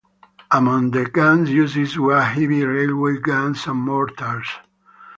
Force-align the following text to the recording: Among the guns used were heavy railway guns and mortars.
Among 0.49 0.89
the 0.89 1.05
guns 1.05 1.51
used 1.51 1.95
were 1.95 2.23
heavy 2.23 2.65
railway 2.65 3.19
guns 3.19 3.67
and 3.67 3.79
mortars. 3.81 4.47